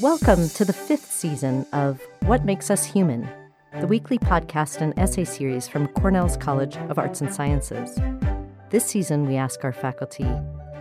Welcome 0.00 0.48
to 0.50 0.64
the 0.64 0.72
fifth 0.72 1.12
season 1.12 1.66
of 1.74 2.00
What 2.20 2.46
Makes 2.46 2.70
Us 2.70 2.86
Human, 2.86 3.28
the 3.80 3.86
weekly 3.86 4.18
podcast 4.18 4.80
and 4.80 4.98
essay 4.98 5.24
series 5.24 5.68
from 5.68 5.88
Cornell's 5.88 6.38
College 6.38 6.78
of 6.88 6.98
Arts 6.98 7.20
and 7.20 7.34
Sciences. 7.34 7.98
This 8.70 8.86
season, 8.86 9.26
we 9.26 9.36
ask 9.36 9.62
our 9.62 9.74
faculty, 9.74 10.24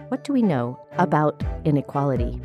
what 0.08 0.24
do 0.24 0.32
we 0.32 0.42
know 0.42 0.80
about 0.98 1.44
inequality? 1.66 2.42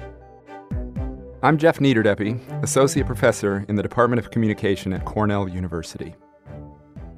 I'm 1.45 1.59
Jeff 1.59 1.79
Niederdeppe, 1.79 2.65
Associate 2.65 3.07
Professor 3.07 3.65
in 3.69 3.77
the 3.77 3.85
Department 3.85 4.19
of 4.19 4.33
Communication 4.33 4.93
at 4.93 5.05
Cornell 5.05 5.49
University. 5.49 6.17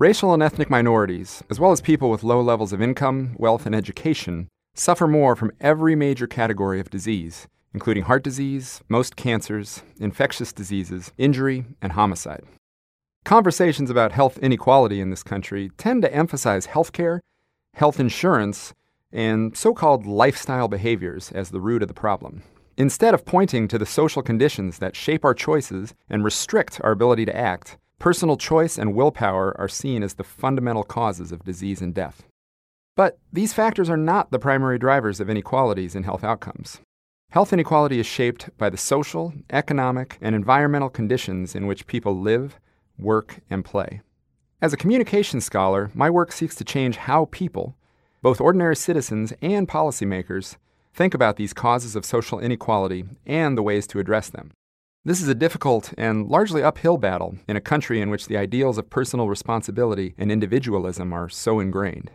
Racial 0.00 0.32
and 0.32 0.42
ethnic 0.42 0.70
minorities, 0.70 1.42
as 1.50 1.60
well 1.60 1.72
as 1.72 1.82
people 1.82 2.08
with 2.08 2.24
low 2.24 2.40
levels 2.40 2.72
of 2.72 2.80
income, 2.80 3.36
wealth, 3.36 3.66
and 3.66 3.74
education, 3.74 4.48
suffer 4.72 5.06
more 5.06 5.36
from 5.36 5.52
every 5.60 5.95
major 5.95 6.27
category 6.27 6.80
of 6.80 6.88
disease, 6.88 7.46
including 7.74 8.05
heart 8.05 8.24
disease, 8.24 8.80
most 8.88 9.14
cancers, 9.14 9.82
infectious 9.98 10.55
diseases, 10.55 11.12
injury, 11.18 11.66
and 11.82 11.92
homicide. 11.92 12.44
Conversations 13.27 13.91
about 13.91 14.12
health 14.12 14.38
inequality 14.38 15.02
in 15.02 15.10
this 15.10 15.22
country 15.22 15.70
tend 15.77 16.00
to 16.00 16.14
emphasize 16.14 16.69
healthcare, 16.69 17.20
health 17.74 18.00
insurance, 18.00 18.72
and 19.12 19.55
so 19.55 19.74
called 19.74 20.06
lifestyle 20.06 20.66
behaviors 20.66 21.30
as 21.32 21.50
the 21.50 21.60
root 21.60 21.82
of 21.82 21.88
the 21.88 21.92
problem. 21.92 22.42
Instead 22.78 23.12
of 23.12 23.27
pointing 23.27 23.69
to 23.69 23.77
the 23.77 23.84
social 23.84 24.22
conditions 24.22 24.78
that 24.78 24.96
shape 24.96 25.27
our 25.27 25.34
choices 25.34 25.92
and 26.08 26.24
restrict 26.24 26.80
our 26.82 26.92
ability 26.92 27.27
to 27.27 27.36
act, 27.36 27.77
personal 28.00 28.38
choice 28.38 28.78
and 28.78 28.95
willpower 28.95 29.54
are 29.60 29.68
seen 29.68 30.02
as 30.02 30.14
the 30.14 30.24
fundamental 30.24 30.82
causes 30.82 31.30
of 31.30 31.45
disease 31.45 31.82
and 31.82 31.95
death. 31.95 32.24
But 32.96 33.18
these 33.32 33.52
factors 33.52 33.91
are 33.91 33.96
not 33.96 34.30
the 34.30 34.38
primary 34.38 34.78
drivers 34.78 35.20
of 35.20 35.30
inequalities 35.30 35.94
in 35.94 36.02
health 36.02 36.25
outcomes. 36.25 36.80
Health 37.30 37.52
inequality 37.52 38.00
is 38.00 38.06
shaped 38.06 38.48
by 38.56 38.70
the 38.70 38.77
social, 38.77 39.34
economic, 39.50 40.19
and 40.20 40.34
environmental 40.34 40.88
conditions 40.88 41.55
in 41.55 41.66
which 41.66 41.86
people 41.86 42.19
live, 42.19 42.58
work, 42.98 43.41
and 43.50 43.64
play. 43.64 44.00
As 44.62 44.72
a 44.72 44.78
communication 44.78 45.41
scholar, 45.41 45.91
my 45.94 46.10
work 46.10 46.32
seeks 46.32 46.55
to 46.56 46.64
change 46.64 46.97
how 46.97 47.27
people, 47.27 47.77
both 48.22 48.41
ordinary 48.41 48.77
citizens 48.77 49.32
and 49.42 49.69
policymakers, 49.69 50.56
think 50.94 51.12
about 51.14 51.36
these 51.36 51.53
causes 51.53 51.94
of 51.94 52.06
social 52.06 52.41
inequality 52.41 53.05
and 53.27 53.56
the 53.56 53.62
ways 53.62 53.86
to 53.88 54.00
address 54.00 54.30
them. 54.30 54.53
This 55.03 55.23
is 55.23 55.29
a 55.29 55.34
difficult 55.34 55.95
and 55.97 56.29
largely 56.29 56.62
uphill 56.62 56.98
battle 56.98 57.39
in 57.48 57.56
a 57.56 57.61
country 57.61 58.03
in 58.03 58.11
which 58.11 58.27
the 58.27 58.37
ideals 58.37 58.77
of 58.77 58.91
personal 58.91 59.29
responsibility 59.29 60.15
and 60.19 60.31
individualism 60.31 61.11
are 61.15 61.31
so 61.31 61.59
ingrained. 61.59 62.11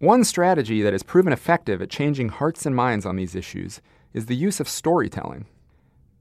One 0.00 0.22
strategy 0.24 0.82
that 0.82 0.92
has 0.92 1.02
proven 1.02 1.32
effective 1.32 1.80
at 1.80 1.88
changing 1.88 2.28
hearts 2.28 2.66
and 2.66 2.76
minds 2.76 3.06
on 3.06 3.16
these 3.16 3.34
issues 3.34 3.80
is 4.12 4.26
the 4.26 4.36
use 4.36 4.60
of 4.60 4.68
storytelling. 4.68 5.46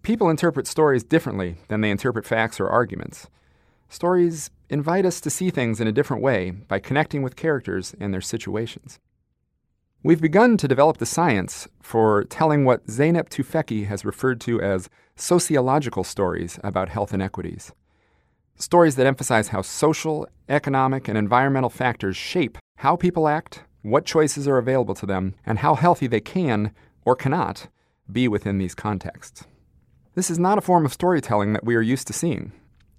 People 0.04 0.30
interpret 0.30 0.68
stories 0.68 1.04
differently 1.04 1.58
than 1.68 1.82
they 1.82 1.92
interpret 1.92 2.26
facts 2.26 2.62
or 2.62 2.70
arguments. 2.70 3.28
Stories 3.90 4.52
invite 4.70 5.06
us 5.06 5.20
to 5.20 5.30
see 5.30 5.50
things 5.50 5.82
in 5.82 5.88
a 5.88 5.92
different 5.92 6.24
way 6.24 6.52
by 6.52 6.80
connecting 6.80 7.24
with 7.24 7.36
characters 7.36 7.94
and 8.00 8.14
their 8.14 8.22
situations. 8.22 9.00
We've 10.06 10.20
begun 10.20 10.58
to 10.58 10.68
develop 10.68 10.98
the 10.98 11.06
science 11.06 11.70
for 11.82 12.26
telling 12.26 12.66
what 12.66 12.86
Zeynep 12.88 13.30
Tufekci 13.30 13.88
has 13.88 14.04
referred 14.04 14.42
to 14.42 14.62
as 14.62 14.90
sociological 15.16 16.04
stories 16.04 16.60
about 16.62 16.90
health 16.90 17.14
inequities. 17.14 17.72
Stories 18.58 18.98
that 18.98 19.08
emphasize 19.08 19.48
how 19.48 19.62
social, 19.62 20.28
economic, 20.50 21.08
and 21.08 21.18
environmental 21.18 21.70
factors 21.70 22.18
shape 22.18 22.58
how 22.80 22.98
people 22.98 23.30
act, 23.30 23.64
what 23.82 24.04
choices 24.04 24.46
are 24.46 24.58
available 24.58 24.94
to 24.94 25.06
them, 25.06 25.36
and 25.46 25.60
how 25.60 25.74
healthy 25.74 26.08
they 26.08 26.20
can 26.20 26.74
or 27.06 27.16
cannot 27.16 27.70
be 28.12 28.28
within 28.28 28.58
these 28.58 28.76
contexts. 28.76 29.46
This 30.16 30.30
is 30.30 30.38
not 30.38 30.58
a 30.58 30.62
form 30.62 30.86
of 30.86 30.92
storytelling 30.92 31.54
that 31.54 31.64
we 31.64 31.76
are 31.76 31.82
used 31.82 32.08
to 32.08 32.14
seeing. 32.14 32.52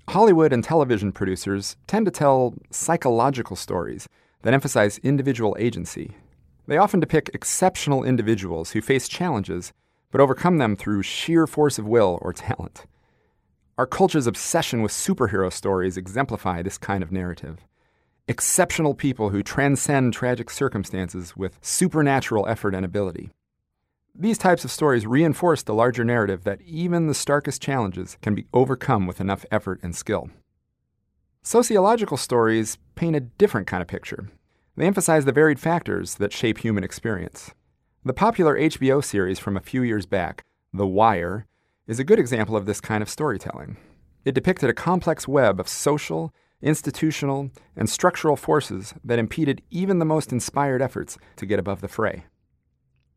Hollywood 0.08 0.54
and 0.54 0.64
television 0.64 1.12
producers 1.12 1.76
tend 1.86 2.06
to 2.06 2.10
tell 2.10 2.54
psychological 2.70 3.56
stories 3.56 4.08
that 4.40 4.54
emphasize 4.54 4.96
individual 5.02 5.54
agency 5.58 6.14
they 6.66 6.76
often 6.76 7.00
depict 7.00 7.30
exceptional 7.34 8.04
individuals 8.04 8.72
who 8.72 8.80
face 8.80 9.08
challenges 9.08 9.72
but 10.14 10.20
overcome 10.20 10.58
them 10.58 10.76
through 10.76 11.02
sheer 11.02 11.44
force 11.44 11.76
of 11.76 11.88
will 11.88 12.20
or 12.22 12.32
talent. 12.32 12.86
Our 13.76 13.84
culture's 13.84 14.28
obsession 14.28 14.80
with 14.80 14.92
superhero 14.92 15.52
stories 15.52 15.96
exemplify 15.96 16.62
this 16.62 16.78
kind 16.78 17.02
of 17.02 17.10
narrative. 17.10 17.58
Exceptional 18.28 18.94
people 18.94 19.30
who 19.30 19.42
transcend 19.42 20.12
tragic 20.12 20.50
circumstances 20.50 21.36
with 21.36 21.58
supernatural 21.60 22.46
effort 22.46 22.76
and 22.76 22.84
ability. 22.84 23.30
These 24.14 24.38
types 24.38 24.64
of 24.64 24.70
stories 24.70 25.04
reinforce 25.04 25.64
the 25.64 25.74
larger 25.74 26.04
narrative 26.04 26.44
that 26.44 26.62
even 26.62 27.08
the 27.08 27.14
starkest 27.14 27.60
challenges 27.60 28.16
can 28.22 28.36
be 28.36 28.46
overcome 28.54 29.08
with 29.08 29.20
enough 29.20 29.44
effort 29.50 29.80
and 29.82 29.96
skill. 29.96 30.30
Sociological 31.42 32.16
stories 32.16 32.78
paint 32.94 33.16
a 33.16 33.20
different 33.20 33.66
kind 33.66 33.82
of 33.82 33.88
picture, 33.88 34.28
they 34.76 34.86
emphasize 34.86 35.24
the 35.24 35.32
varied 35.32 35.60
factors 35.60 36.16
that 36.16 36.32
shape 36.32 36.58
human 36.58 36.84
experience. 36.84 37.52
The 38.04 38.12
popular 38.12 38.58
HBO 38.58 39.02
series 39.02 39.38
from 39.38 39.56
a 39.56 39.60
few 39.60 39.82
years 39.82 40.06
back, 40.06 40.42
The 40.72 40.86
Wire, 40.86 41.46
is 41.86 41.98
a 41.98 42.04
good 42.04 42.18
example 42.18 42.56
of 42.56 42.66
this 42.66 42.80
kind 42.80 43.02
of 43.02 43.08
storytelling. 43.08 43.76
It 44.24 44.34
depicted 44.34 44.70
a 44.70 44.74
complex 44.74 45.28
web 45.28 45.60
of 45.60 45.68
social, 45.68 46.32
institutional, 46.60 47.50
and 47.76 47.88
structural 47.88 48.36
forces 48.36 48.94
that 49.04 49.18
impeded 49.18 49.62
even 49.70 49.98
the 49.98 50.04
most 50.04 50.32
inspired 50.32 50.82
efforts 50.82 51.18
to 51.36 51.46
get 51.46 51.58
above 51.58 51.80
the 51.80 51.88
fray. 51.88 52.24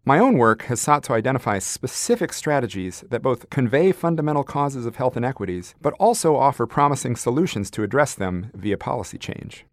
My 0.06 0.20
own 0.20 0.38
work 0.38 0.64
has 0.64 0.80
sought 0.80 1.04
to 1.04 1.14
identify 1.14 1.60
specific 1.60 2.32
strategies 2.32 3.04
that 3.10 3.22
both 3.22 3.50
convey 3.50 3.92
fundamental 3.92 4.46
causes 4.46 4.86
of 4.86 4.96
health 4.96 5.18
inequities, 5.18 5.76
but 5.82 5.94
also 6.00 6.38
offer 6.38 6.66
promising 6.66 7.18
solutions 7.18 7.70
to 7.72 7.84
address 7.84 8.16
them 8.16 8.50
via 8.54 8.78
policy 8.78 9.18
change. 9.18 9.66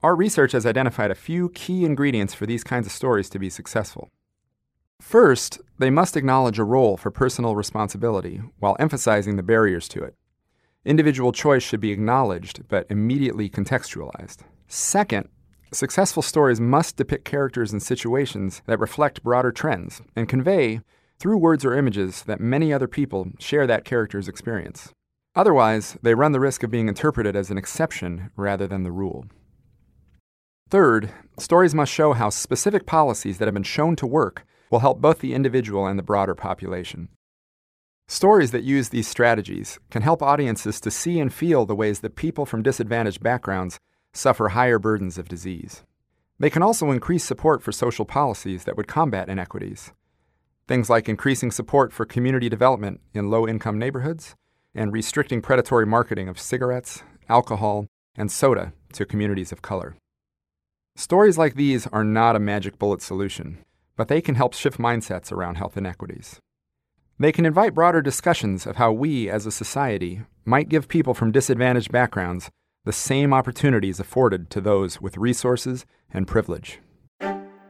Our 0.00 0.14
research 0.14 0.52
has 0.52 0.64
identified 0.64 1.10
a 1.10 1.16
few 1.16 1.48
key 1.50 1.84
ingredients 1.84 2.32
for 2.32 2.46
these 2.46 2.62
kinds 2.62 2.86
of 2.86 2.92
stories 2.92 3.28
to 3.30 3.38
be 3.40 3.50
successful. 3.50 4.10
First, 5.00 5.60
they 5.78 5.90
must 5.90 6.16
acknowledge 6.16 6.58
a 6.58 6.64
role 6.64 6.96
for 6.96 7.10
personal 7.10 7.56
responsibility 7.56 8.40
while 8.60 8.76
emphasizing 8.78 9.36
the 9.36 9.42
barriers 9.42 9.88
to 9.88 10.04
it. 10.04 10.14
Individual 10.84 11.32
choice 11.32 11.64
should 11.64 11.80
be 11.80 11.90
acknowledged 11.90 12.68
but 12.68 12.86
immediately 12.90 13.50
contextualized. 13.50 14.38
Second, 14.68 15.28
successful 15.72 16.22
stories 16.22 16.60
must 16.60 16.96
depict 16.96 17.24
characters 17.24 17.72
and 17.72 17.82
situations 17.82 18.62
that 18.66 18.78
reflect 18.78 19.24
broader 19.24 19.50
trends 19.50 20.00
and 20.14 20.28
convey, 20.28 20.80
through 21.18 21.38
words 21.38 21.64
or 21.64 21.74
images, 21.74 22.22
that 22.22 22.40
many 22.40 22.72
other 22.72 22.86
people 22.86 23.32
share 23.40 23.66
that 23.66 23.84
character's 23.84 24.28
experience. 24.28 24.92
Otherwise, 25.34 25.98
they 26.02 26.14
run 26.14 26.30
the 26.30 26.40
risk 26.40 26.62
of 26.62 26.70
being 26.70 26.86
interpreted 26.86 27.34
as 27.34 27.50
an 27.50 27.58
exception 27.58 28.30
rather 28.36 28.68
than 28.68 28.84
the 28.84 28.92
rule. 28.92 29.26
Third, 30.70 31.10
stories 31.38 31.74
must 31.74 31.90
show 31.90 32.12
how 32.12 32.28
specific 32.28 32.84
policies 32.84 33.38
that 33.38 33.46
have 33.46 33.54
been 33.54 33.62
shown 33.62 33.96
to 33.96 34.06
work 34.06 34.44
will 34.70 34.80
help 34.80 35.00
both 35.00 35.20
the 35.20 35.32
individual 35.32 35.86
and 35.86 35.98
the 35.98 36.02
broader 36.02 36.34
population. 36.34 37.08
Stories 38.06 38.50
that 38.50 38.64
use 38.64 38.90
these 38.90 39.08
strategies 39.08 39.78
can 39.90 40.02
help 40.02 40.22
audiences 40.22 40.78
to 40.80 40.90
see 40.90 41.20
and 41.20 41.32
feel 41.32 41.64
the 41.64 41.74
ways 41.74 42.00
that 42.00 42.16
people 42.16 42.44
from 42.44 42.62
disadvantaged 42.62 43.22
backgrounds 43.22 43.78
suffer 44.12 44.48
higher 44.48 44.78
burdens 44.78 45.16
of 45.16 45.28
disease. 45.28 45.84
They 46.38 46.50
can 46.50 46.62
also 46.62 46.90
increase 46.90 47.24
support 47.24 47.62
for 47.62 47.72
social 47.72 48.04
policies 48.04 48.64
that 48.64 48.76
would 48.76 48.88
combat 48.88 49.30
inequities. 49.30 49.92
Things 50.66 50.90
like 50.90 51.08
increasing 51.08 51.50
support 51.50 51.94
for 51.94 52.04
community 52.04 52.50
development 52.50 53.00
in 53.14 53.30
low 53.30 53.48
income 53.48 53.78
neighborhoods 53.78 54.34
and 54.74 54.92
restricting 54.92 55.40
predatory 55.40 55.86
marketing 55.86 56.28
of 56.28 56.38
cigarettes, 56.38 57.02
alcohol, 57.26 57.86
and 58.16 58.30
soda 58.30 58.74
to 58.92 59.06
communities 59.06 59.50
of 59.50 59.62
color. 59.62 59.96
Stories 60.98 61.38
like 61.38 61.54
these 61.54 61.86
are 61.86 62.02
not 62.02 62.34
a 62.34 62.40
magic 62.40 62.76
bullet 62.76 63.00
solution, 63.00 63.58
but 63.96 64.08
they 64.08 64.20
can 64.20 64.34
help 64.34 64.52
shift 64.52 64.78
mindsets 64.78 65.30
around 65.30 65.54
health 65.54 65.76
inequities. 65.76 66.40
They 67.20 67.30
can 67.30 67.46
invite 67.46 67.72
broader 67.72 68.02
discussions 68.02 68.66
of 68.66 68.74
how 68.74 68.90
we 68.90 69.30
as 69.30 69.46
a 69.46 69.52
society 69.52 70.22
might 70.44 70.68
give 70.68 70.88
people 70.88 71.14
from 71.14 71.30
disadvantaged 71.30 71.92
backgrounds 71.92 72.50
the 72.84 72.92
same 72.92 73.32
opportunities 73.32 74.00
afforded 74.00 74.50
to 74.50 74.60
those 74.60 75.00
with 75.00 75.16
resources 75.16 75.86
and 76.12 76.26
privilege. 76.26 76.80